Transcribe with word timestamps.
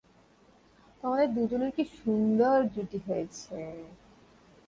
তোমাদের 1.03 1.27
দুজনের 1.35 1.71
কী 1.75 1.83
সুন্দর 1.99 2.57
জুটি 2.73 2.99
হয়েছে। 3.07 3.57